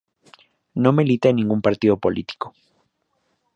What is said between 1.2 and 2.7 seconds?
en ningún partido político.